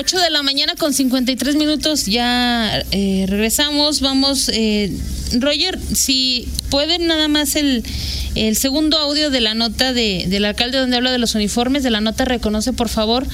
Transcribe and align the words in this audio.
8 0.00 0.18
de 0.18 0.30
la 0.30 0.42
mañana 0.42 0.76
con 0.76 0.94
53 0.94 1.56
minutos, 1.56 2.06
ya 2.06 2.82
eh, 2.90 3.26
regresamos. 3.28 4.00
Vamos, 4.00 4.48
eh, 4.48 4.90
Roger, 5.38 5.78
si 5.92 6.48
pueden 6.70 7.06
nada 7.06 7.28
más 7.28 7.54
el, 7.54 7.84
el 8.34 8.56
segundo 8.56 8.96
audio 8.96 9.28
de 9.28 9.42
la 9.42 9.52
nota 9.52 9.92
de, 9.92 10.24
del 10.26 10.46
alcalde 10.46 10.78
donde 10.78 10.96
habla 10.96 11.12
de 11.12 11.18
los 11.18 11.34
uniformes, 11.34 11.82
de 11.82 11.90
la 11.90 12.00
nota 12.00 12.24
reconoce, 12.24 12.72
por 12.72 12.88
favor, 12.88 13.26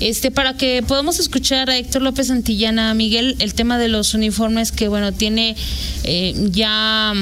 este 0.00 0.30
para 0.30 0.58
que 0.58 0.84
podamos 0.86 1.20
escuchar 1.20 1.70
a 1.70 1.78
Héctor 1.78 2.02
López 2.02 2.26
Santillana, 2.26 2.92
Miguel, 2.92 3.36
el 3.38 3.54
tema 3.54 3.78
de 3.78 3.88
los 3.88 4.12
uniformes 4.12 4.72
que, 4.72 4.88
bueno, 4.88 5.12
tiene 5.12 5.56
eh, 6.04 6.34
ya 6.50 7.14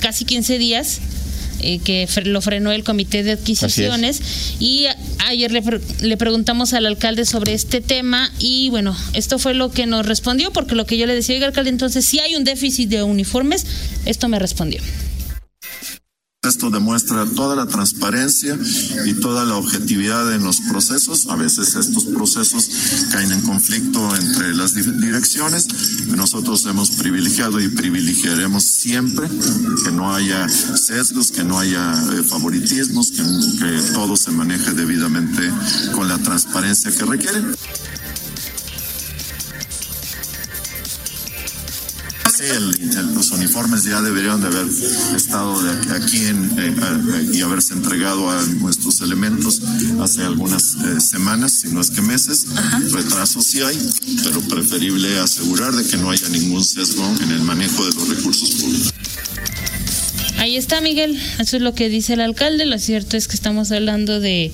casi 0.00 0.24
15 0.24 0.56
días 0.56 1.00
eh, 1.60 1.78
que 1.78 2.08
lo 2.24 2.40
frenó 2.40 2.72
el 2.72 2.84
comité 2.84 3.22
de 3.22 3.32
adquisiciones 3.32 4.20
y 4.60 4.86
ayer 5.26 5.52
le, 5.52 5.62
le, 6.00 6.16
preguntamos 6.16 6.72
al 6.72 6.86
alcalde 6.86 7.24
sobre 7.24 7.54
este 7.54 7.80
tema 7.80 8.30
y 8.38 8.70
bueno, 8.70 8.96
esto 9.12 9.38
fue 9.38 9.54
lo 9.54 9.70
que 9.70 9.86
nos 9.86 10.06
respondió 10.06 10.52
porque 10.52 10.74
lo 10.74 10.86
que 10.86 10.98
yo 10.98 11.06
le 11.06 11.14
decía, 11.14 11.34
oiga 11.34 11.46
alcalde, 11.46 11.70
entonces 11.70 12.04
si 12.04 12.18
hay 12.20 12.36
un 12.36 12.44
déficit 12.44 12.88
de 12.88 13.02
uniformes, 13.02 13.66
esto 14.04 14.28
me 14.28 14.38
respondió. 14.38 14.80
Esto 16.46 16.68
demuestra 16.70 17.24
toda 17.26 17.56
la 17.56 17.66
transparencia 17.66 18.58
y 19.06 19.14
toda 19.14 19.44
la 19.44 19.56
objetividad 19.56 20.32
en 20.34 20.44
los 20.44 20.60
procesos. 20.60 21.26
A 21.28 21.36
veces 21.36 21.74
estos 21.74 22.04
procesos 22.04 22.68
caen 23.12 23.32
en 23.32 23.40
conflicto 23.40 24.14
entre 24.14 24.54
las 24.54 24.74
direcciones. 24.74 25.66
Nosotros 26.08 26.66
hemos 26.66 26.90
privilegiado 26.92 27.60
y 27.60 27.68
privilegiaremos 27.68 28.62
siempre 28.64 29.28
que 29.84 29.90
no 29.90 30.14
haya 30.14 30.48
sesgos, 30.48 31.30
que 31.30 31.44
no 31.44 31.58
haya 31.58 31.92
eh, 32.12 32.22
favoritismos, 32.22 33.10
que, 33.10 33.22
que 33.58 33.92
todo 33.94 34.16
se 34.16 34.30
maneje 34.30 34.72
debidamente 34.72 35.50
con 35.92 36.08
la 36.08 36.18
transparencia 36.18 36.90
que 36.90 37.04
requiere. 37.04 37.42
El, 42.50 43.14
los 43.14 43.30
uniformes 43.30 43.84
ya 43.84 44.00
deberían 44.00 44.40
de 44.40 44.46
haber 44.48 44.66
estado 45.16 45.62
de 45.62 45.96
aquí 45.96 46.24
en, 46.26 46.50
eh, 46.58 47.30
y 47.32 47.40
haberse 47.40 47.74
entregado 47.74 48.30
a 48.30 48.42
nuestros 48.60 49.00
elementos 49.00 49.60
hace 50.00 50.22
algunas 50.22 50.74
eh, 50.74 51.00
semanas, 51.00 51.60
si 51.60 51.68
no 51.68 51.80
es 51.80 51.90
que 51.90 52.02
meses. 52.02 52.46
Retrasos 52.92 53.44
sí 53.44 53.60
hay, 53.62 53.78
pero 54.22 54.40
preferible 54.42 55.18
asegurar 55.18 55.74
de 55.74 55.84
que 55.84 55.96
no 55.96 56.10
haya 56.10 56.28
ningún 56.28 56.64
sesgo 56.64 57.04
en 57.22 57.30
el 57.30 57.42
manejo 57.42 57.84
de 57.84 57.92
los 57.94 58.08
recursos 58.08 58.50
públicos. 58.52 58.92
Ahí 60.38 60.56
está, 60.56 60.80
Miguel. 60.80 61.18
Eso 61.38 61.56
es 61.56 61.62
lo 61.62 61.74
que 61.74 61.88
dice 61.88 62.14
el 62.14 62.20
alcalde. 62.20 62.66
Lo 62.66 62.78
cierto 62.78 63.16
es 63.16 63.28
que 63.28 63.34
estamos 63.34 63.72
hablando 63.72 64.20
de 64.20 64.52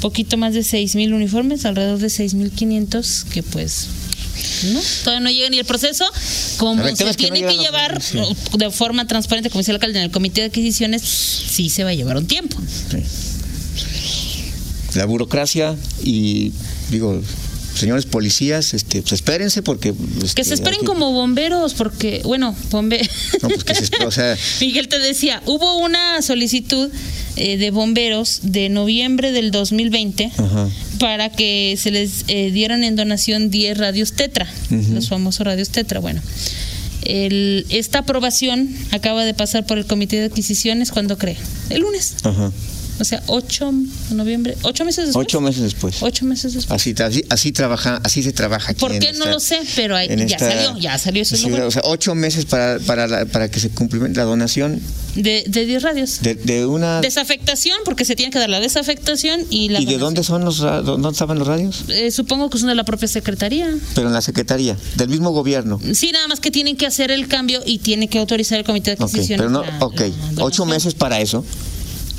poquito 0.00 0.36
más 0.36 0.54
de 0.54 0.62
seis 0.62 0.94
mil 0.94 1.12
uniformes, 1.12 1.64
alrededor 1.64 1.98
de 1.98 2.08
seis 2.08 2.34
mil 2.34 2.50
quinientos, 2.50 3.26
que 3.30 3.42
pues 3.42 3.88
¿no? 4.64 4.80
Todavía 5.04 5.20
no 5.20 5.30
llega 5.30 5.50
ni 5.50 5.58
el 5.58 5.64
proceso. 5.64 6.04
Como 6.56 6.84
se 6.84 7.14
tiene 7.14 7.42
que, 7.42 7.56
llevar 7.56 8.00
de 8.00 8.70
forma 8.70 9.06
transparente, 9.06 9.50
como 9.50 9.60
decía 9.60 9.72
el 9.72 9.76
alcalde, 9.76 9.98
en 9.98 10.04
el 10.06 10.10
comité 10.10 10.42
de 10.42 10.46
adquisiciones, 10.48 11.02
sí 11.02 11.70
se 11.70 11.84
va 11.84 11.90
a 11.90 11.94
llevar 11.94 12.16
un 12.16 12.26
tiempo. 12.26 12.56
La 14.94 15.04
burocracia 15.04 15.76
y, 16.02 16.52
digo, 16.90 17.20
señores 17.80 18.06
policías, 18.06 18.74
este, 18.74 19.02
pues 19.02 19.12
espérense 19.12 19.62
porque... 19.62 19.94
Este, 20.22 20.34
que 20.34 20.44
se 20.44 20.54
esperen 20.54 20.84
como 20.84 21.12
bomberos, 21.12 21.74
porque, 21.74 22.22
bueno, 22.24 22.54
bomberos... 22.70 23.08
No, 23.42 23.48
pues 23.48 23.64
que 23.64 23.74
se 23.74 24.04
o 24.04 24.10
sea... 24.10 24.36
Miguel 24.60 24.88
te 24.88 24.98
decía, 24.98 25.42
hubo 25.46 25.78
una 25.78 26.20
solicitud 26.22 26.90
eh, 27.36 27.56
de 27.56 27.70
bomberos 27.70 28.40
de 28.42 28.68
noviembre 28.68 29.32
del 29.32 29.50
2020 29.50 30.32
para 30.98 31.30
que 31.30 31.76
se 31.78 31.90
les 31.90 32.24
eh, 32.28 32.50
dieran 32.50 32.82
en 32.84 32.96
donación 32.96 33.50
10 33.50 33.78
radios 33.78 34.12
Tetra, 34.12 34.52
los 34.70 35.08
famosos 35.08 35.46
radios 35.46 35.70
Tetra. 35.70 36.00
Bueno, 36.00 36.20
el, 37.02 37.66
esta 37.68 38.00
aprobación 38.00 38.68
acaba 38.90 39.24
de 39.24 39.34
pasar 39.34 39.66
por 39.66 39.78
el 39.78 39.86
comité 39.86 40.16
de 40.16 40.26
adquisiciones 40.26 40.90
cuando 40.90 41.16
cree, 41.16 41.36
el 41.70 41.82
lunes. 41.82 42.16
Ajá. 42.24 42.52
O 43.00 43.04
sea, 43.04 43.22
8 43.26 43.72
de 44.10 44.14
noviembre, 44.14 44.56
8 44.62 44.84
meses 44.84 45.06
después. 45.06 45.26
8 45.26 45.40
meses 45.40 45.62
después. 45.62 45.96
8 46.00 46.24
meses 46.24 46.54
después. 46.54 46.80
Así, 46.80 46.94
así, 47.00 47.24
así, 47.30 47.52
trabaja, 47.52 48.00
así 48.02 48.22
se 48.22 48.32
trabaja 48.32 48.72
aquí. 48.72 48.80
¿Por 48.80 48.98
qué? 48.98 49.12
no 49.12 49.26
lo 49.26 49.40
sé, 49.40 49.60
pero 49.76 49.96
ahí, 49.96 50.08
ya 50.26 50.38
salió, 50.38 50.78
ya 50.78 50.98
salió 50.98 51.22
ese 51.22 51.36
sí, 51.36 51.50
O 51.50 51.70
sea, 51.70 51.82
8 51.84 52.14
meses 52.14 52.44
para, 52.44 52.78
para, 52.80 53.26
para 53.26 53.50
que 53.50 53.60
se 53.60 53.70
cumplimente 53.70 54.18
la 54.18 54.24
donación. 54.24 54.80
De, 55.14 55.44
de 55.46 55.66
10 55.66 55.82
radios. 55.82 56.20
De, 56.22 56.34
de, 56.34 56.66
una... 56.66 57.00
Desafectación, 57.00 57.78
porque 57.84 58.04
se 58.04 58.14
tiene 58.14 58.30
que 58.30 58.38
dar 58.38 58.48
la 58.48 58.60
desafectación 58.60 59.46
y 59.50 59.68
la 59.68 59.80
¿Y 59.80 59.86
de 59.86 59.98
dónde 59.98 60.22
son 60.22 60.44
los 60.44 60.58
dónde 60.58 61.08
estaban 61.08 61.38
los 61.38 61.48
radios? 61.48 61.84
Eh, 61.88 62.10
supongo 62.10 62.50
que 62.50 62.58
son 62.58 62.68
de 62.68 62.74
la 62.74 62.84
propia 62.84 63.08
Secretaría. 63.08 63.74
Pero 63.94 64.08
en 64.08 64.14
la 64.14 64.20
Secretaría, 64.20 64.76
del 64.96 65.08
mismo 65.08 65.30
gobierno. 65.30 65.80
Sí, 65.94 66.12
nada 66.12 66.28
más 66.28 66.40
que 66.40 66.50
tienen 66.50 66.76
que 66.76 66.86
hacer 66.86 67.10
el 67.10 67.26
cambio 67.28 67.62
y 67.64 67.78
tiene 67.78 68.08
que 68.08 68.18
autorizar 68.18 68.58
el 68.58 68.64
comité 68.64 68.94
de 68.94 69.02
adquisición. 69.02 69.40
Okay, 69.40 69.48
pero 69.48 69.50
no, 69.50 69.86
ok, 69.86 70.02
8 70.38 70.66
meses 70.66 70.94
para 70.94 71.20
eso. 71.20 71.44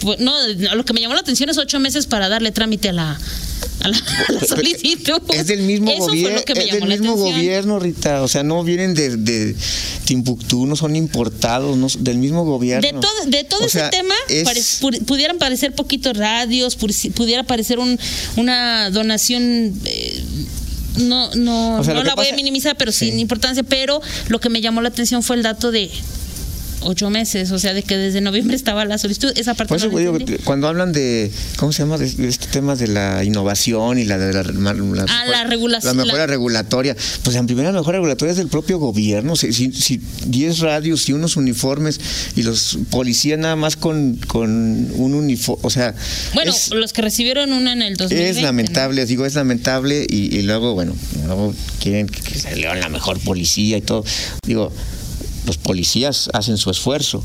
Pues, 0.02 0.20
no, 0.20 0.34
lo 0.76 0.86
que 0.86 0.94
me 0.94 1.02
llamó 1.02 1.14
la 1.14 1.22
atención 1.22 1.50
es 1.50 1.58
ocho 1.58 1.80
meses 1.80 2.06
para 2.06 2.30
darle 2.30 2.52
trámite 2.52 2.90
a 2.90 2.94
la, 2.94 3.20
a 3.82 3.88
la, 3.88 3.98
solicitud. 4.48 5.22
Es 5.30 5.48
del 5.48 5.62
mismo 5.62 5.94
gobierno, 5.98 6.40
es 6.46 6.72
del 6.72 6.88
mismo 6.88 7.16
gobierno, 7.16 7.80
Rita. 7.80 8.22
O 8.22 8.28
sea, 8.28 8.44
no 8.44 8.64
vienen 8.64 8.94
de, 8.94 9.18
de 9.18 9.56
Timbuktu, 10.06 10.66
no 10.66 10.76
son 10.76 10.96
importados, 10.96 11.78
no, 11.78 11.88
del 12.00 12.18
mismo 12.18 12.46
gobierno. 12.46 12.88
De 12.88 12.94
todo, 12.94 13.26
de 13.28 13.44
todo 13.44 13.66
ese 13.66 13.82
tema, 13.90 14.16
pudieran 15.06 15.38
parecer 15.38 15.74
poquitos 15.74 16.16
radios, 16.16 16.76
pudiera 16.76 17.44
parecer 17.44 17.80
un, 17.80 18.00
una 18.38 18.90
donación. 18.92 19.74
Eh, 19.86 20.24
no, 20.98 21.34
no, 21.36 21.84
no 21.84 22.04
la 22.04 22.16
voy 22.16 22.28
a 22.28 22.36
minimizar, 22.36 22.76
pero 22.78 22.92
sin 22.92 23.20
importancia. 23.20 23.64
Pero 23.64 24.02
lo 24.28 24.40
que 24.40 24.50
me 24.50 24.62
llamó 24.62 24.82
la 24.82 24.90
atención 24.90 25.24
fue 25.24 25.36
el 25.36 25.44
dato 25.44 25.72
de 25.72 25.90
ocho 26.82 27.10
meses, 27.10 27.52
o 27.52 27.60
sea, 27.60 27.74
de 27.74 27.84
que 27.84 27.98
desde 27.98 28.22
noviembre 28.22 28.56
estaba 28.56 28.86
la 28.86 28.98
solicitud. 28.98 29.32
Esa 29.36 29.54
parte 29.54 29.70
Por 29.70 29.78
eso 29.78 29.90
digo, 29.90 30.18
cuando 30.44 30.68
hablan 30.68 30.92
de, 30.92 31.32
¿cómo 31.58 31.72
se 31.72 31.84
llama? 31.84 31.98
De, 31.98 32.06
este 32.06 32.48
tema 32.48 32.76
de 32.76 32.88
la 32.88 33.24
innovación 33.24 34.00
y 34.00 34.06
la 34.06 34.18
de 34.18 34.34
la, 34.34 34.44
la, 34.44 35.06
ah, 35.08 35.26
la 35.26 35.44
regulación. 35.46 35.98
La 35.98 36.04
mejora 36.04 36.28
regulatoria. 36.28 36.96
Pues 37.24 37.36
en 37.36 37.48
primera 37.48 37.72
mejora 37.72 37.98
regulatoria 37.98 38.32
es 38.32 38.38
del 38.38 38.48
propio 38.48 38.80
gobierno. 38.80 39.36
Si, 39.36 39.52
si, 39.54 40.02
10 40.26 40.60
radios 40.60 41.08
y 41.10 41.14
unos 41.14 41.38
uniformes 41.38 42.00
y 42.36 42.44
los 42.44 42.78
policías 42.90 43.40
nada 43.40 43.56
más 43.56 43.76
con, 43.76 44.16
con 44.28 44.50
un 44.50 45.14
uniforme, 45.14 45.62
o 45.64 45.70
sea... 45.70 45.94
Bueno, 46.34 46.54
los 46.74 46.94
que 46.94 47.02
recibieron 47.02 47.54
una 47.54 47.74
en 47.74 47.82
el 47.82 47.98
2020. 47.98 48.30
Es 48.30 48.42
lamentable, 48.44 49.06
digo, 49.06 49.26
es 49.26 49.36
lamentable 49.36 50.06
y, 50.10 50.42
luego, 50.44 50.74
bueno, 50.74 50.96
luego 51.26 51.54
quieren 51.80 52.08
que, 52.08 52.22
que 52.22 52.40
se 52.40 52.56
lean 52.56 52.80
la 52.80 52.90
mejor 52.90 53.20
policía 53.20 53.78
y 53.78 53.82
todo. 53.82 54.04
Digo, 54.46 54.72
los 55.46 55.58
policías 55.58 56.30
hacen 56.34 56.58
su 56.58 56.70
esfuerzo. 56.70 57.24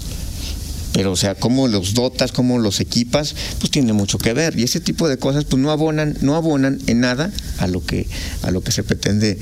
Pero, 0.93 1.11
o 1.11 1.17
sea, 1.17 1.35
cómo 1.35 1.67
los 1.67 1.95
dotas, 1.95 2.31
cómo 2.31 2.59
los 2.61 2.79
equipas, 2.79 3.35
pues 3.59 3.71
tiene 3.73 3.93
mucho 3.93 4.17
que 4.17 4.33
ver. 4.33 4.57
Y 4.57 4.63
ese 4.63 4.79
tipo 4.79 5.09
de 5.09 5.19
cosas, 5.19 5.45
pues 5.45 5.61
no 5.61 5.73
abonan, 5.73 6.17
no 6.21 6.37
abonan 6.37 6.79
en 6.87 7.01
nada 7.01 7.33
a 7.59 7.67
lo 7.67 7.85
que, 7.85 8.07
a 8.43 8.53
lo 8.53 8.63
que 8.63 8.71
se 8.71 8.85
pretende 8.85 9.37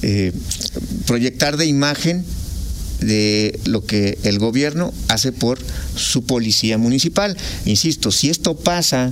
eh, 0.00 0.32
proyectar 1.06 1.58
de 1.58 1.66
imagen 1.66 2.24
de 3.00 3.60
lo 3.64 3.84
que 3.84 4.18
el 4.22 4.38
gobierno 4.38 4.94
hace 5.08 5.30
por 5.30 5.58
su 5.94 6.24
policía 6.24 6.78
municipal. 6.78 7.36
Insisto, 7.66 8.10
si 8.10 8.30
esto 8.30 8.56
pasa 8.56 9.10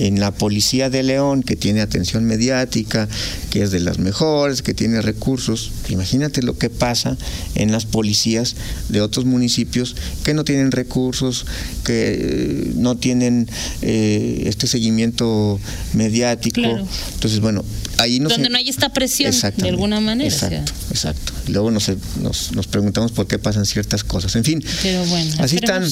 en 0.00 0.18
la 0.18 0.32
Policía 0.32 0.88
de 0.88 1.02
León, 1.02 1.42
que 1.42 1.56
tiene 1.56 1.82
atención 1.82 2.24
mediática, 2.24 3.06
que 3.50 3.62
es 3.62 3.70
de 3.70 3.80
las 3.80 3.98
mejores, 3.98 4.62
que 4.62 4.72
tiene 4.72 5.02
recursos, 5.02 5.70
imagínate 5.90 6.42
lo 6.42 6.56
que 6.56 6.70
pasa 6.70 7.18
en 7.54 7.70
las 7.70 7.84
policías 7.84 8.56
de 8.88 9.02
otros 9.02 9.26
municipios 9.26 9.94
que 10.24 10.32
no 10.32 10.44
tienen 10.44 10.72
recursos, 10.72 11.44
que 11.84 12.16
eh, 12.18 12.72
no 12.76 12.96
tienen 12.96 13.48
eh, 13.82 14.44
este 14.46 14.66
seguimiento 14.66 15.60
mediático. 15.92 16.62
Entonces, 16.62 17.40
bueno, 17.40 17.62
ahí 18.00 18.18
Donde 18.18 18.48
no 18.48 18.56
hay 18.56 18.68
esta 18.68 18.88
presión, 18.92 19.32
de 19.56 19.68
alguna 19.68 20.00
manera. 20.00 20.28
Exacto, 20.28 20.72
exacto. 20.90 21.32
luego 21.48 21.70
nos, 21.70 21.90
nos, 22.52 22.66
preguntamos 22.66 23.12
por 23.12 23.26
qué 23.26 23.38
pasan 23.38 23.66
ciertas 23.66 24.04
cosas. 24.04 24.34
En 24.36 24.44
fin, 24.44 24.64
así 25.38 25.56
están 25.56 25.84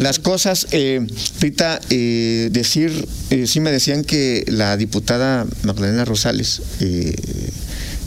las 0.00 0.18
cosas. 0.18 0.66
Eh, 0.70 1.06
Rita, 1.40 1.80
decir 1.88 3.08
sí 3.46 3.60
me 3.60 3.70
decían 3.70 4.04
que 4.04 4.44
la 4.48 4.76
diputada 4.76 5.46
Magdalena 5.62 6.04
Rosales, 6.04 6.62
eh, 6.80 7.14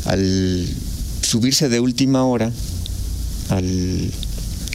al 0.05 0.67
subirse 1.21 1.69
de 1.69 1.79
última 1.79 2.23
hora 2.23 2.51
al 3.49 4.11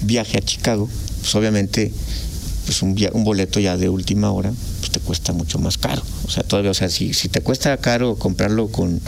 viaje 0.03 0.39
a 0.39 0.41
Chicago, 0.41 0.89
pues 1.21 1.35
obviamente 1.35 1.93
pues 2.67 2.83
un, 2.83 2.97
un 3.13 3.25
boleto 3.25 3.61
ya 3.61 3.77
de 3.77 3.89
última 3.89 4.31
hora 4.33 4.53
te 4.93 5.01
cuesta 5.01 5.33
mucho 5.33 5.59
más 5.59 5.79
caro. 5.79 6.03
O 6.25 6.31
sea, 6.31 6.43
todavía, 6.45 6.71
o 6.71 6.75
sea, 6.75 6.89
si, 6.89 7.13
si 7.15 7.29
te 7.29 7.41
cuesta 7.41 7.77
caro 7.79 8.15
comprarlo 8.17 8.69
con 8.69 9.01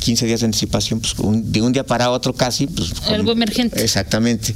15 0.00 0.26
días 0.26 0.40
de 0.40 0.46
anticipación, 0.46 1.00
pues 1.00 1.14
de 1.16 1.62
un 1.62 1.72
día 1.72 1.86
para 1.86 2.10
otro 2.10 2.34
casi. 2.34 2.66
Pues, 2.66 2.92
Algo 3.08 3.32
emergente. 3.32 3.82
Exactamente. 3.82 4.54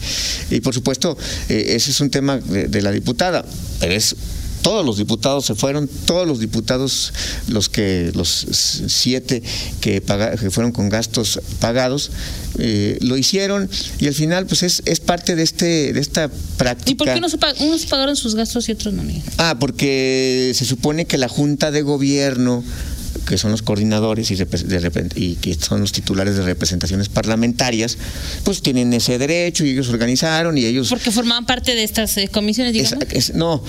Y 0.50 0.60
por 0.60 0.74
supuesto, 0.74 1.16
eh, 1.48 1.72
ese 1.76 1.90
es 1.90 2.00
un 2.00 2.10
tema 2.10 2.36
de, 2.36 2.68
de, 2.68 2.82
la 2.82 2.90
diputada, 2.90 3.44
pero 3.80 3.94
es 3.94 4.14
todos 4.62 4.84
los 4.84 4.98
diputados 4.98 5.46
se 5.46 5.54
fueron, 5.54 5.88
todos 6.06 6.26
los 6.26 6.40
diputados, 6.40 7.12
los 7.48 7.68
que 7.68 8.12
los 8.14 8.46
siete 8.88 9.42
que, 9.80 10.02
que 10.40 10.50
fueron 10.50 10.72
con 10.72 10.88
gastos 10.88 11.40
pagados, 11.60 12.10
eh, 12.58 12.98
lo 13.00 13.16
hicieron 13.16 13.68
y 13.98 14.06
al 14.06 14.14
final 14.14 14.46
pues 14.46 14.62
es, 14.62 14.82
es 14.84 15.00
parte 15.00 15.36
de 15.36 15.42
este 15.42 15.92
de 15.92 16.00
esta 16.00 16.30
práctica. 16.56 16.90
¿Y 16.90 16.94
por 16.94 17.06
qué 17.08 17.18
unos, 17.18 17.36
unos 17.60 17.86
pagaron 17.86 18.16
sus 18.16 18.34
gastos 18.34 18.68
y 18.68 18.72
otros 18.72 18.94
no? 18.94 19.02
Ah, 19.38 19.56
porque 19.58 20.52
se 20.54 20.64
supone 20.64 21.06
que 21.06 21.18
la 21.18 21.28
Junta 21.28 21.70
de 21.70 21.82
Gobierno 21.82 22.64
que 23.26 23.36
son 23.36 23.50
los 23.50 23.62
coordinadores 23.62 24.30
y, 24.30 24.36
de, 24.36 25.08
y 25.16 25.34
que 25.36 25.54
son 25.54 25.80
los 25.82 25.92
titulares 25.92 26.36
de 26.36 26.42
representaciones 26.42 27.08
parlamentarias, 27.08 27.98
pues 28.44 28.62
tienen 28.62 28.92
ese 28.92 29.18
derecho 29.18 29.64
y 29.64 29.70
ellos 29.70 29.88
organizaron 29.90 30.56
y 30.56 30.64
ellos... 30.64 30.88
Porque 30.88 31.10
formaban 31.10 31.44
parte 31.44 31.74
de 31.74 31.84
estas 31.84 32.16
eh, 32.16 32.28
comisiones, 32.28 32.72
digamos. 32.72 33.34
no, 33.34 33.62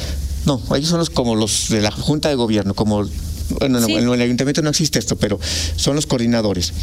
no, 0.46 0.62
ellos 0.76 0.90
son 0.90 1.00
los 1.00 1.10
como 1.10 1.36
los 1.36 1.70
de 1.70 1.82
la 1.82 1.92
Junta 1.92 2.30
de 2.30 2.36
Gobierno, 2.36 2.74
como 2.74 3.08
bueno, 3.50 3.80
en 3.80 4.08
el 4.08 4.22
ayuntamiento 4.22 4.62
no 4.62 4.70
existe 4.70 5.00
esto, 5.00 5.16
pero 5.16 5.40
son 5.76 5.96
los 5.96 6.06
coordinadores. 6.06 6.74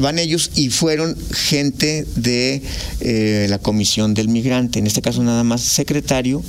Van 0.00 0.18
ellos 0.18 0.50
y 0.54 0.70
fueron 0.70 1.16
gente 1.32 2.06
de 2.16 2.62
eh, 3.00 3.46
la 3.48 3.58
comisión 3.58 4.14
del 4.14 4.28
migrante, 4.28 4.78
en 4.78 4.86
este 4.86 5.02
caso 5.02 5.22
nada 5.22 5.44
más 5.44 5.60
secretario 5.60 6.42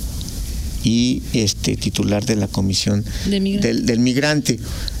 y 0.82 1.22
este 1.32 1.76
titular 1.76 2.24
de 2.24 2.36
la 2.36 2.48
comisión 2.48 3.04
del, 3.26 3.98
migrante. 3.98 4.58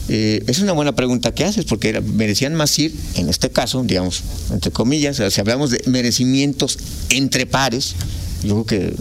Eh, 0.08 0.42
es 0.46 0.58
una 0.58 0.72
buena 0.72 0.94
pregunta 0.94 1.32
que 1.32 1.44
haces, 1.44 1.64
porque 1.64 2.00
merecían 2.00 2.54
más 2.54 2.76
ir, 2.78 2.94
en 3.14 3.28
este 3.28 3.50
caso, 3.50 3.82
digamos, 3.84 4.22
entre 4.50 4.72
comillas, 4.72 5.22
si 5.30 5.40
hablamos 5.40 5.70
de 5.70 5.82
merecimientos 5.86 6.78
entre 7.10 7.46
pares, 7.46 7.94
yo 8.42 8.64
creo 8.64 8.66
que 8.66 8.94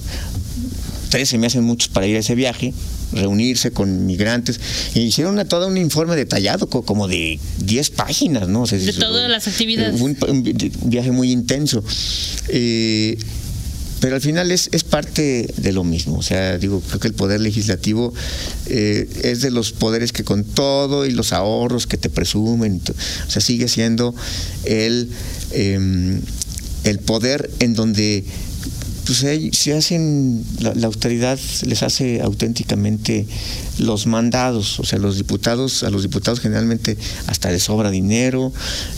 tres 1.16 1.30
se 1.30 1.38
me 1.38 1.48
hacen 1.48 1.64
muchos 1.64 1.88
para 1.88 2.06
ir 2.08 2.18
a 2.18 2.20
ese 2.20 2.36
viaje, 2.36 2.74
reunirse 3.14 3.72
con 3.72 4.06
migrantes, 4.06 4.60
e 4.96 5.00
hicieron 5.00 5.36
una, 5.36 5.46
todo 5.46 5.68
un 5.70 5.78
informe 5.78 6.14
detallado, 6.18 6.68
como 6.68 7.08
de 7.08 7.40
10 7.60 7.90
páginas, 7.92 8.50
¿no? 8.50 8.66
de 8.66 8.92
todas 8.92 9.30
las 9.30 9.48
actividades. 9.48 10.02
Un, 10.02 10.18
viaje 10.84 11.12
muy 11.14 11.32
intenso. 11.32 11.82
Eh, 12.50 13.18
pero 14.02 14.16
al 14.16 14.22
final 14.22 14.52
es, 14.52 14.68
es 14.74 14.84
parte 14.84 15.54
de 15.56 15.72
lo 15.72 15.86
mismo. 15.86 16.18
O 16.18 16.22
sea, 16.22 16.58
digo, 16.58 16.82
creo 16.82 17.00
que 17.00 17.08
el 17.08 17.14
poder 17.14 17.40
legislativo 17.40 18.14
eh, 18.66 19.08
es 19.24 19.40
de 19.40 19.52
los 19.52 19.72
poderes 19.72 20.12
que 20.12 20.26
con 20.26 20.44
todo 20.44 21.06
y 21.06 21.12
los 21.12 21.32
ahorros 21.32 21.88
que 21.88 21.96
te 21.96 22.10
presumen, 22.10 22.82
o 23.26 23.32
sea, 23.32 23.42
sigue 23.42 23.70
siendo 23.70 24.14
el, 24.66 25.10
em, 25.52 26.20
el 26.84 27.00
poder 27.00 27.50
en 27.62 27.74
donde 27.74 28.26
pues 29.06 29.24
se 29.56 29.74
hacen, 29.74 30.44
la, 30.60 30.88
autoridad 30.88 31.40
les 31.66 31.84
hace 31.84 32.22
auténticamente 32.22 33.28
los 33.78 34.08
mandados, 34.08 34.80
o 34.80 34.84
sea, 34.84 34.98
los 34.98 35.18
diputados, 35.18 35.84
a 35.84 35.92
los 35.92 36.02
diputados 36.02 36.40
generalmente 36.40 36.98
hasta 37.28 37.52
les 37.52 37.64
sobra 37.64 37.92
dinero 37.92 38.52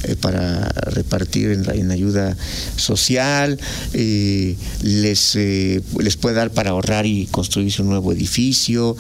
eh, 0.04 0.16
para 0.16 0.70
repartir 0.70 1.52
en, 1.52 1.92
ayuda 1.92 2.38
social, 2.78 3.60
eh, 3.94 4.56
les, 4.82 5.36
eh, 5.36 5.82
les 6.00 6.16
puede 6.16 6.36
dar 6.36 6.52
para 6.52 6.70
ahorrar 6.70 7.06
y 7.06 7.26
construirse 7.26 7.82
un 7.82 7.90
nuevo 7.90 8.14
edificio, 8.14 8.96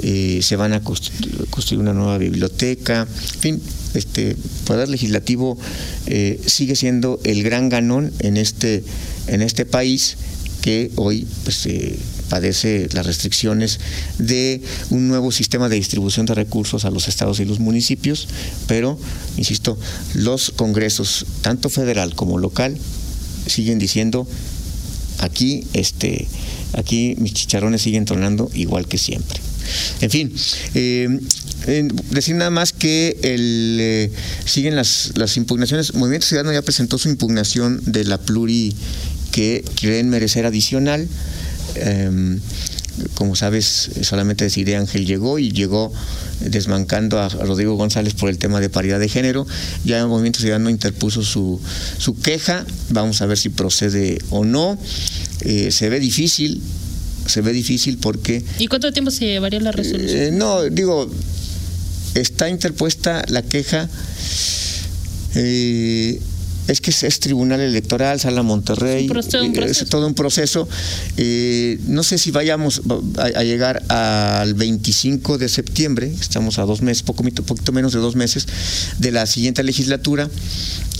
se 0.00 0.56
van 0.56 0.74
a 0.74 0.82
construir 0.82 1.80
una 1.80 1.94
nueva 1.94 2.18
biblioteca, 2.18 3.08
en 3.34 3.40
fin, 3.40 3.62
este 3.94 4.36
poder 4.66 4.88
legislativo 4.90 5.56
sigue 6.46 6.76
siendo 6.76 7.20
el 7.24 7.42
gran 7.42 7.70
ganón 7.70 8.12
en 8.18 8.36
este, 8.36 8.84
en 9.28 9.40
este 9.40 9.64
país 9.64 10.18
que 10.64 10.90
hoy 10.96 11.26
pues, 11.42 11.68
padece 12.30 12.88
las 12.94 13.04
restricciones 13.04 13.80
de 14.16 14.62
un 14.88 15.08
nuevo 15.08 15.30
sistema 15.30 15.68
de 15.68 15.76
distribución 15.76 16.24
de 16.24 16.32
recursos 16.32 16.86
a 16.86 16.90
los 16.90 17.06
estados 17.06 17.38
y 17.38 17.44
los 17.44 17.60
municipios, 17.60 18.28
pero, 18.66 18.98
insisto, 19.36 19.76
los 20.14 20.52
congresos, 20.56 21.26
tanto 21.42 21.68
federal 21.68 22.14
como 22.14 22.38
local, 22.38 22.78
siguen 23.46 23.78
diciendo 23.78 24.26
aquí, 25.18 25.66
este, 25.74 26.28
aquí 26.72 27.14
mis 27.18 27.34
chicharrones 27.34 27.82
siguen 27.82 28.06
tronando 28.06 28.50
igual 28.54 28.88
que 28.88 28.96
siempre. 28.96 29.38
En 30.00 30.10
fin, 30.10 30.32
eh, 30.74 31.08
decir 32.10 32.36
nada 32.36 32.50
más 32.50 32.72
que 32.72 33.18
el, 33.22 33.78
eh, 33.80 34.10
siguen 34.46 34.76
las, 34.76 35.12
las 35.16 35.36
impugnaciones. 35.36 35.92
Movimiento 35.92 36.26
Ciudadano 36.26 36.54
ya 36.54 36.62
presentó 36.62 36.96
su 36.96 37.10
impugnación 37.10 37.82
de 37.84 38.04
la 38.04 38.18
pluri 38.18 38.74
que 39.34 39.64
creen 39.80 40.10
merecer 40.10 40.46
adicional. 40.46 41.08
Em, 41.74 42.38
como 43.14 43.34
sabes, 43.34 43.90
solamente 44.02 44.44
decide 44.44 44.76
Ángel 44.76 45.04
llegó 45.04 45.40
y 45.40 45.50
llegó 45.50 45.92
desmancando 46.38 47.18
a 47.18 47.28
Rodrigo 47.28 47.74
González 47.74 48.14
por 48.14 48.30
el 48.30 48.38
tema 48.38 48.60
de 48.60 48.70
paridad 48.70 49.00
de 49.00 49.08
género. 49.08 49.44
Ya 49.84 49.98
el 49.98 50.06
Movimiento 50.06 50.38
Ciudadano 50.38 50.70
interpuso 50.70 51.24
su, 51.24 51.60
su 51.98 52.14
queja, 52.14 52.64
vamos 52.90 53.20
a 53.22 53.26
ver 53.26 53.36
si 53.36 53.48
procede 53.48 54.18
o 54.30 54.44
no. 54.44 54.78
Eh, 55.40 55.72
se 55.72 55.88
ve 55.88 55.98
difícil, 55.98 56.62
se 57.26 57.40
ve 57.40 57.52
difícil 57.52 57.98
porque... 57.98 58.44
¿Y 58.60 58.68
cuánto 58.68 58.92
tiempo 58.92 59.10
se 59.10 59.26
llevaría 59.26 59.58
la 59.58 59.72
resolución? 59.72 60.16
Eh, 60.16 60.30
no, 60.30 60.62
digo, 60.62 61.10
está 62.14 62.48
interpuesta 62.48 63.24
la 63.26 63.42
queja. 63.42 63.88
Eh, 65.34 66.20
es 66.68 66.80
que 66.80 66.90
es, 66.90 67.20
Tribunal 67.20 67.60
Electoral, 67.60 68.20
Sala 68.20 68.42
Monterrey, 68.42 69.08
es, 69.66 69.84
todo 69.88 70.06
un 70.06 70.14
proceso. 70.14 70.68
Eh, 71.16 71.78
no 71.86 72.02
sé 72.02 72.18
si 72.18 72.30
vayamos 72.30 72.82
a, 73.18 73.42
llegar 73.42 73.82
al 73.88 74.54
25 74.54 75.38
de 75.38 75.48
septiembre, 75.48 76.12
estamos 76.18 76.58
a 76.58 76.62
dos 76.62 76.82
meses, 76.82 77.02
poco, 77.02 77.22
poquito 77.22 77.72
menos 77.72 77.92
de 77.92 77.98
dos 77.98 78.16
meses, 78.16 78.46
de 78.98 79.10
la 79.12 79.26
siguiente 79.26 79.62
legislatura. 79.62 80.28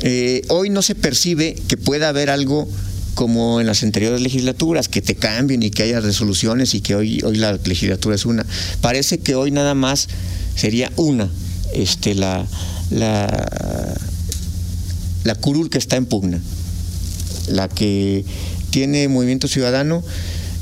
Eh, 0.02 0.42
hoy 0.48 0.70
no 0.70 0.82
se 0.82 0.94
percibe 0.94 1.54
que 1.68 1.76
pueda 1.76 2.08
haber 2.08 2.30
algo 2.30 2.68
como 3.14 3.60
en 3.60 3.66
las 3.66 3.82
anteriores 3.82 4.20
legislaturas, 4.20 4.88
que 4.88 5.00
te 5.00 5.14
cambien 5.14 5.62
y 5.62 5.70
que 5.70 5.84
haya 5.84 6.00
resoluciones 6.00 6.74
y 6.74 6.80
que 6.80 6.94
hoy, 6.94 7.20
hoy 7.24 7.36
la 7.36 7.52
legislatura 7.64 8.16
es 8.16 8.26
una. 8.26 8.44
Parece 8.80 9.18
que 9.18 9.34
hoy 9.34 9.50
nada 9.50 9.74
más 9.74 10.08
sería 10.56 10.92
una, 10.96 11.28
este, 11.72 12.14
la, 12.14 12.44
la 12.90 13.26
la 15.24 15.34
curul 15.34 15.70
que 15.70 15.78
está 15.78 15.96
en 15.96 16.06
pugna, 16.06 16.40
la 17.48 17.68
que 17.68 18.24
tiene 18.70 19.08
Movimiento 19.08 19.48
Ciudadano, 19.48 20.02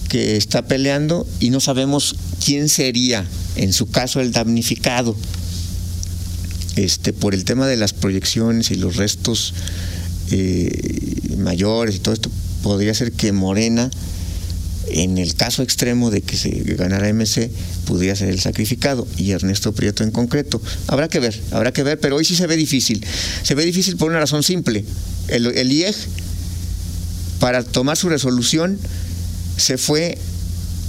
que 0.08 0.36
está 0.36 0.62
peleando 0.62 1.26
y 1.40 1.50
no 1.50 1.60
sabemos 1.60 2.16
quién 2.44 2.68
sería, 2.68 3.26
en 3.56 3.72
su 3.72 3.88
caso, 3.90 4.20
el 4.20 4.32
damnificado. 4.32 5.16
Este, 6.76 7.12
por 7.12 7.34
el 7.34 7.44
tema 7.44 7.66
de 7.66 7.76
las 7.76 7.92
proyecciones 7.92 8.70
y 8.70 8.76
los 8.76 8.96
restos 8.96 9.52
eh, 10.30 11.36
mayores 11.36 11.96
y 11.96 11.98
todo 11.98 12.14
esto, 12.14 12.30
podría 12.62 12.94
ser 12.94 13.12
que 13.12 13.32
Morena 13.32 13.90
en 14.92 15.18
el 15.18 15.34
caso 15.34 15.62
extremo 15.62 16.10
de 16.10 16.22
que 16.22 16.36
se 16.36 16.50
ganara 16.50 17.12
MC, 17.12 17.50
pudiera 17.86 18.16
ser 18.16 18.28
el 18.28 18.40
sacrificado 18.40 19.06
y 19.16 19.30
Ernesto 19.32 19.72
Prieto 19.72 20.04
en 20.04 20.10
concreto. 20.10 20.60
Habrá 20.86 21.08
que 21.08 21.20
ver, 21.20 21.38
habrá 21.50 21.72
que 21.72 21.82
ver, 21.82 21.98
pero 21.98 22.16
hoy 22.16 22.24
sí 22.24 22.36
se 22.36 22.46
ve 22.46 22.56
difícil. 22.56 23.04
Se 23.42 23.54
ve 23.54 23.64
difícil 23.64 23.96
por 23.96 24.10
una 24.10 24.20
razón 24.20 24.42
simple. 24.42 24.84
El, 25.28 25.46
el 25.46 25.72
IEG, 25.72 25.94
para 27.40 27.62
tomar 27.62 27.96
su 27.96 28.08
resolución, 28.08 28.78
se 29.56 29.78
fue 29.78 30.18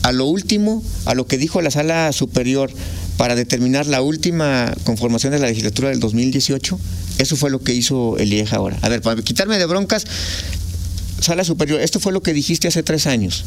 a 0.04 0.12
lo 0.12 0.26
último, 0.26 0.84
a 1.06 1.16
lo 1.16 1.26
que 1.28 1.38
dijo 1.38 1.62
la 1.62 1.72
sala 1.72 2.12
superior 2.12 2.72
para 3.18 3.36
determinar 3.36 3.88
la 3.88 4.02
última 4.02 4.74
conformación 4.84 5.32
de 5.32 5.40
la 5.40 5.48
legislatura 5.48 5.90
del 5.90 6.00
2018. 6.00 6.80
Eso 7.20 7.36
fue 7.36 7.50
lo 7.50 7.62
que 7.62 7.74
hizo 7.74 8.18
el 8.18 8.34
IEG 8.34 8.54
ahora. 8.54 8.78
A 8.82 8.90
ver, 8.90 9.02
para 9.02 9.22
quitarme 9.22 9.58
de 9.58 9.66
broncas, 9.66 10.06
sala 11.20 11.44
superior, 11.44 11.80
esto 11.80 12.00
fue 12.00 12.12
lo 12.12 12.22
que 12.22 12.34
dijiste 12.34 12.68
hace 12.68 12.84
tres 12.84 13.08
años. 13.08 13.46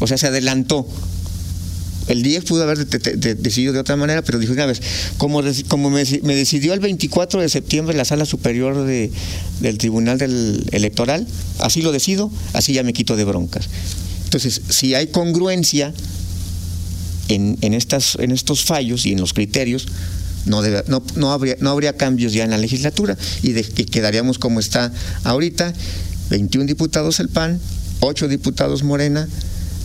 O 0.00 0.06
sea, 0.06 0.18
se 0.18 0.26
adelantó. 0.26 0.86
El 2.08 2.22
DIEF 2.22 2.44
pudo 2.44 2.62
haber 2.62 2.86
decidido 2.86 3.72
de 3.72 3.80
otra 3.80 3.96
manera, 3.96 4.22
pero 4.22 4.38
dijo 4.38 4.52
una 4.52 4.66
vez, 4.66 4.80
como, 5.18 5.42
como 5.66 5.90
me, 5.90 6.04
decidió 6.04 6.72
el 6.72 6.80
24 6.80 7.40
de 7.40 7.48
septiembre 7.48 7.96
la 7.96 8.04
Sala 8.04 8.24
Superior 8.24 8.86
del 8.86 9.78
Tribunal 9.78 10.20
Electoral, 10.70 11.26
así 11.58 11.82
lo 11.82 11.90
decido, 11.90 12.30
así 12.52 12.74
ya 12.74 12.84
me 12.84 12.92
quito 12.92 13.16
de 13.16 13.24
broncas. 13.24 13.68
Entonces, 14.24 14.62
si 14.68 14.94
hay 14.94 15.08
congruencia 15.08 15.92
en, 17.28 17.74
estas, 17.74 18.16
en 18.20 18.30
estos 18.30 18.64
fallos 18.64 19.04
y 19.04 19.12
en 19.12 19.20
los 19.20 19.32
criterios, 19.32 19.86
no, 20.44 20.62
no, 21.16 21.32
habría, 21.32 21.56
no 21.58 21.70
habría 21.70 21.96
cambios 21.96 22.32
ya 22.32 22.44
en 22.44 22.50
la 22.50 22.58
legislatura 22.58 23.16
y, 23.42 23.50
de, 23.50 23.64
que 23.64 23.84
quedaríamos 23.84 24.38
como 24.38 24.60
está 24.60 24.92
ahorita, 25.24 25.72
21 26.30 26.66
diputados 26.66 27.18
el 27.18 27.28
PAN, 27.28 27.60
8 28.00 28.28
diputados 28.28 28.84
Morena, 28.84 29.28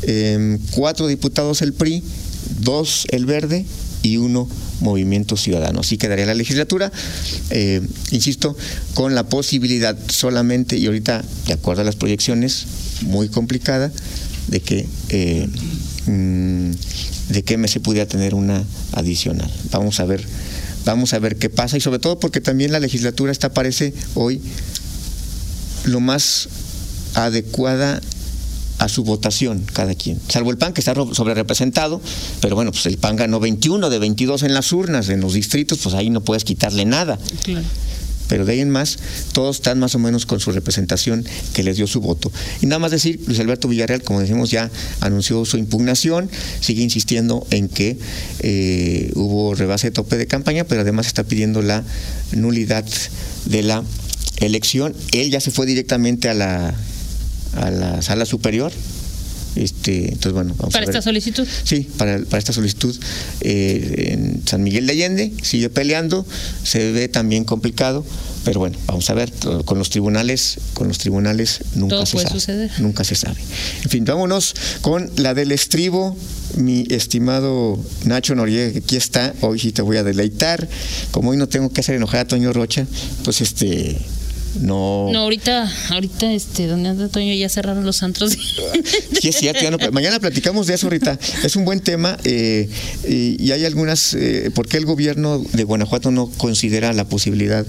Em, 0.03 0.58
cuatro 0.72 1.08
diputados 1.08 1.62
el 1.62 1.74
PRI, 1.74 2.03
dos 2.60 3.05
el 3.12 3.25
Verde 3.25 3.65
y 4.01 4.17
uno 4.17 4.48
Movimiento 4.79 5.38
Ciudadano. 5.38 5.81
Así 5.81 5.98
quedaría 5.98 6.25
la 6.25 6.34
legislatura, 6.34 6.91
eh, 7.51 7.81
insisto, 8.12 8.58
con 8.96 9.13
la 9.13 9.24
posibilidad 9.24 9.98
solamente, 10.10 10.77
y 10.77 10.88
ahorita, 10.88 11.24
de 11.48 11.53
acuerdo 11.53 11.84
a 11.84 11.86
las 11.86 11.96
proyecciones, 11.96 12.65
muy 13.03 13.29
complicada, 13.29 13.91
de 14.48 14.60
que 14.60 14.88
eh, 15.10 15.48
mm, 16.08 16.72
de 17.29 17.43
que 17.43 17.58
MC 17.58 17.79
pudiera 17.79 18.08
tener 18.08 18.34
una 18.34 18.63
adicional. 18.93 19.51
Vamos 19.72 20.00
a 20.00 20.05
ver, 20.05 20.25
vamos 20.84 21.13
a 21.13 21.20
ver 21.20 21.38
qué 21.38 21.50
pasa 21.50 21.77
y 21.77 21.81
sobre 21.81 22.00
todo 22.00 22.20
porque 22.20 22.41
también 22.41 22.72
la 22.72 22.79
legislatura 22.79 23.31
está 23.31 23.53
parece 23.53 23.93
hoy 24.15 24.41
lo 25.86 26.00
más 26.00 26.50
adecuada 27.13 28.01
a 28.82 28.90
su 28.90 29.04
votación 29.04 29.64
cada 29.74 29.94
quien, 29.94 30.20
salvo 30.28 30.50
el 30.50 30.58
PAN 30.58 30.74
que 30.74 30.82
está 30.82 30.96
sobre 30.96 31.36
representado, 31.36 32.02
pero 32.42 32.56
bueno, 32.56 32.72
pues 32.72 32.88
el 32.88 32.98
PAN 32.98 33.16
ganó 33.16 33.40
21 33.40 33.92
de 33.92 34.00
22 34.00 34.42
en 34.42 34.56
las 34.56 34.74
urnas, 34.74 35.10
en 35.10 35.22
los 35.22 35.34
distritos, 35.34 35.78
pues 35.84 35.94
ahí 35.94 36.10
no 36.10 36.22
puedes 36.22 36.44
quitarle 36.44 36.86
nada. 36.86 37.20
Pero 38.28 38.46
de 38.46 38.54
ahí 38.54 38.60
en 38.62 38.72
más, 38.72 38.98
todos 39.34 39.58
están 39.58 39.78
más 39.78 39.94
o 39.94 40.00
menos 40.00 40.26
con 40.26 40.40
su 40.40 40.52
representación 40.52 41.24
que 41.54 41.64
les 41.64 41.78
dio 41.78 41.86
su 41.86 42.02
voto. 42.02 42.32
Y 42.62 42.66
nada 42.66 42.80
más 42.80 42.90
decir, 42.90 43.20
Luis 43.28 43.40
Alberto 43.40 43.68
Villarreal, 43.68 44.02
como 44.02 44.20
decimos, 44.20 44.50
ya 44.50 44.72
anunció 45.02 45.46
su 45.46 45.58
impugnación, 45.58 46.32
sigue 46.60 46.82
insistiendo 46.82 47.46
en 47.52 47.68
que 47.68 48.00
eh, 48.40 49.12
hubo 49.14 49.54
rebase 49.54 49.88
de 49.88 49.92
tope 49.92 50.18
de 50.18 50.26
campaña, 50.26 50.64
pero 50.64 50.82
además 50.82 51.06
está 51.06 51.24
pidiendo 51.24 51.62
la 51.62 51.84
nulidad 52.32 52.86
de 53.46 53.62
la 53.62 53.84
elección. 54.38 54.96
Él 55.12 55.30
ya 55.30 55.40
se 55.40 55.52
fue 55.52 55.68
directamente 55.68 56.30
a 56.30 56.34
la 56.34 56.74
a 57.53 57.72
la 57.72 58.01
sala 58.01 58.25
superior. 58.25 58.72
Este, 59.55 60.05
entonces, 60.05 60.31
bueno, 60.31 60.55
vamos 60.58 60.74
¿Para 60.74 60.86
esta 60.86 61.01
solicitud? 61.01 61.46
Sí, 61.63 61.88
para, 61.98 62.20
para 62.20 62.38
esta 62.38 62.53
solicitud 62.53 62.98
eh, 63.41 64.13
en 64.13 64.41
San 64.48 64.63
Miguel 64.63 64.88
de 64.88 64.93
Allende, 64.93 65.34
sigue 65.41 65.70
peleando, 65.70 66.25
se 66.63 66.91
ve 66.91 67.10
también 67.10 67.43
complicado, 67.43 68.05
pero 68.46 68.60
bueno, 68.60 68.77
vamos 68.88 69.10
a 69.10 69.13
ver, 69.13 69.31
con 69.65 69.77
los 69.77 69.89
tribunales, 69.89 70.58
con 70.74 70.88
los 70.88 71.00
tribunales 71.00 71.60
nunca 71.75 72.05
se 72.05 72.17
sabe. 72.20 72.29
Suceder. 72.29 72.72
Nunca 72.79 73.03
se 73.03 73.15
sabe. 73.15 73.41
En 73.84 73.89
fin, 73.89 74.05
vámonos 74.05 74.55
con 74.81 75.12
la 75.17 75.34
del 75.34 75.51
estribo, 75.51 76.15
mi 76.55 76.86
estimado 76.89 77.77
Nacho 78.05 78.36
Noriega, 78.36 78.72
que 78.72 78.79
aquí 78.79 78.96
está, 78.96 79.34
hoy 79.41 79.60
sí 79.60 79.72
te 79.72 79.81
voy 79.81 79.98
a 79.98 80.03
deleitar. 80.03 80.67
Como 81.12 81.31
hoy 81.31 81.38
no 81.38 81.48
tengo 81.48 81.70
que 81.70 81.81
hacer 81.81 81.96
enojar 81.96 82.22
a 82.22 82.25
Toño 82.25 82.53
Rocha, 82.53 82.88
pues 83.24 83.41
este 83.41 83.98
no. 84.60 85.10
No, 85.12 85.20
ahorita, 85.20 85.72
ahorita, 85.89 86.31
este, 86.34 86.67
donde 86.67 86.89
anda 86.89 87.08
Toño, 87.08 87.34
ya 87.34 87.50
cerraron 87.50 87.86
los 87.86 88.03
antros. 88.03 88.38
Sí, 89.22 89.29
es 89.29 89.36
cierto, 89.36 89.91
mañana 89.91 90.20
platicamos 90.20 90.65
de 90.65 90.74
eso 90.74 90.88
ahorita. 90.88 91.20
Es 91.43 91.55
un 91.55 91.63
buen 91.63 91.79
tema 91.79 92.17
eh, 92.24 92.67
y, 93.08 93.51
hay 93.51 93.65
algunas, 93.65 94.15
eh, 94.15 94.50
¿por 94.53 94.67
qué 94.67 94.77
el 94.77 94.86
gobierno 94.86 95.43
de 95.53 95.63
Guanajuato 95.63 96.10
no 96.10 96.27
considera 96.27 96.91
la 96.93 97.05
posibilidad 97.08 97.65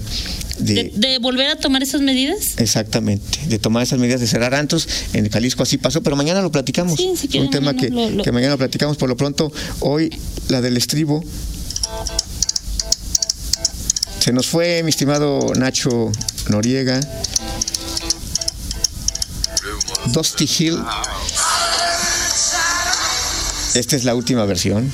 de, 0.57 0.91
de, 0.95 1.19
volver 1.19 1.49
a 1.49 1.55
tomar 1.57 1.83
esas 1.83 2.01
medidas? 2.01 2.55
Exactamente, 2.57 3.39
de 3.47 3.59
tomar 3.59 3.83
esas 3.83 3.99
medidas 3.99 4.19
de 4.19 4.27
cerrar 4.27 4.55
antros. 4.55 4.87
En 5.13 5.29
Jalisco 5.29 5.61
así 5.61 5.77
pasó, 5.77 6.01
pero 6.01 6.15
mañana 6.15 6.41
lo 6.41 6.51
platicamos. 6.51 6.97
Sí, 6.97 7.13
si 7.15 7.37
un 7.37 7.51
tema 7.51 7.75
que, 7.75 7.89
que 8.23 8.31
mañana 8.31 8.53
lo 8.53 8.57
platicamos. 8.57 8.97
Por 8.97 9.09
lo 9.09 9.17
pronto, 9.17 9.51
hoy 9.79 10.09
la 10.49 10.61
del 10.61 10.77
estribo 10.77 11.23
se 14.23 14.31
nos 14.31 14.47
fue 14.47 14.83
mi 14.83 14.89
estimado 14.89 15.51
Nacho 15.53 16.09
Noriega. 16.47 17.01
Dusty 20.13 20.45
Hill. 20.45 20.79
Esta 23.75 23.97
es 23.97 24.05
la 24.05 24.15
última 24.15 24.45
versión. 24.45 24.89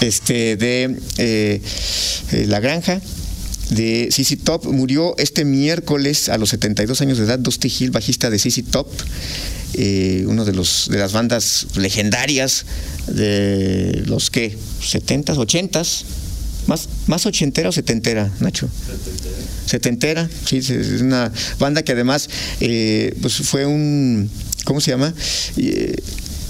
Este 0.00 0.56
de 0.56 0.98
eh, 1.18 1.60
eh, 2.32 2.46
La 2.46 2.60
Granja 2.60 3.02
de 3.68 4.08
CC 4.10 4.38
Top 4.38 4.64
murió 4.64 5.14
este 5.18 5.44
miércoles 5.44 6.30
a 6.30 6.38
los 6.38 6.48
72 6.48 7.02
años 7.02 7.18
de 7.18 7.24
edad 7.24 7.38
Dusty 7.38 7.68
Hill, 7.68 7.90
bajista 7.90 8.30
de 8.30 8.38
CC 8.38 8.62
Top, 8.62 8.88
eh, 9.74 10.24
uno 10.26 10.46
de 10.46 10.54
los 10.54 10.88
de 10.90 10.96
las 10.96 11.12
bandas 11.12 11.66
legendarias 11.76 12.64
de 13.08 14.04
los 14.06 14.30
que 14.30 14.56
70s, 14.80 15.36
80s, 15.36 16.04
más, 16.66 16.88
más 17.06 17.26
ochentera 17.26 17.68
o 17.68 17.72
setentera, 17.72 18.30
Nacho. 18.40 18.68
Setentera. 19.66 20.28
sí, 20.46 20.58
es 20.58 21.00
una 21.00 21.32
banda 21.58 21.82
que 21.82 21.92
además 21.92 22.28
eh, 22.60 23.16
pues 23.20 23.34
fue 23.34 23.66
un, 23.66 24.30
¿cómo 24.64 24.80
se 24.80 24.90
llama? 24.90 25.14
Eh, 25.56 25.96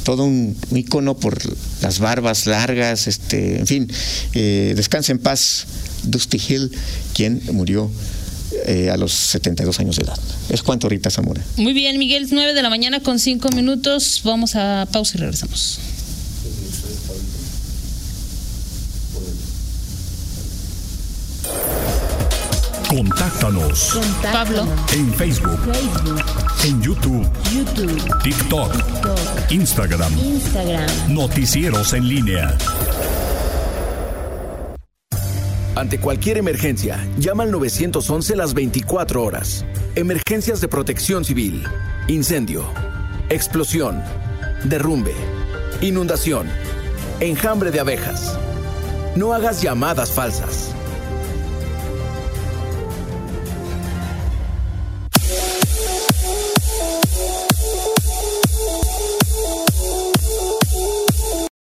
todo 0.04 0.25
un, 0.25 0.56
icono 0.73 1.16
por 1.16 1.38
las 1.80 1.99
barbas 1.99 2.47
largas, 2.47 3.06
este, 3.06 3.59
en 3.59 3.66
fin, 3.66 3.92
eh, 4.35 4.75
descansa 4.76 5.12
en 5.12 5.18
paz 5.18 5.66
Dusty 6.02 6.40
Hill, 6.49 6.71
quien 7.14 7.42
murió 7.52 7.90
a 8.90 8.97
los 8.97 9.12
72 9.12 9.80
años 9.80 9.97
de 9.97 10.04
edad. 10.04 10.18
Es 10.49 10.62
cuanto 10.62 10.87
ahorita, 10.87 11.11
Zamora. 11.11 11.44
Muy 11.56 11.73
bien, 11.75 11.99
Miguel, 11.99 12.28
9 12.30 12.54
de 12.54 12.62
la 12.62 12.71
mañana 12.71 13.00
con 13.00 13.18
5 13.18 13.50
minutos. 13.50 14.23
Vamos 14.25 14.54
a 14.54 14.88
pausa 14.90 15.18
y 15.18 15.21
regresamos. 15.21 15.80
Contáctanos. 22.96 23.98
Pablo. 24.22 24.68
En 24.92 25.12
Facebook. 25.14 25.58
En 26.64 26.80
YouTube. 26.80 27.28
TikTok. 28.22 28.72
Instagram. 29.50 30.12
Noticieros 31.08 31.92
en 31.92 32.08
línea. 32.08 32.56
Ante 35.74 35.98
cualquier 35.98 36.38
emergencia, 36.38 37.04
llama 37.18 37.42
al 37.42 37.50
911 37.50 38.36
las 38.36 38.54
24 38.54 39.24
horas. 39.24 39.64
Emergencias 39.96 40.60
de 40.60 40.68
protección 40.68 41.24
civil. 41.24 41.64
Incendio. 42.06 42.64
Explosión. 43.28 44.04
Derrumbe. 44.62 45.14
Inundación. 45.80 46.46
Enjambre 47.18 47.72
de 47.72 47.80
abejas. 47.80 48.38
No 49.16 49.32
hagas 49.32 49.62
llamadas 49.62 50.12
falsas. 50.12 50.72